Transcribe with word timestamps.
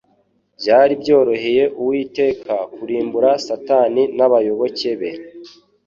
Byari 0.59 0.93
byoroheye 1.01 1.63
Uwiteka 1.79 2.55
kurimbura 2.75 3.29
Satani 3.45 4.03
n'abayoboke 4.17 4.91
be 4.99 5.11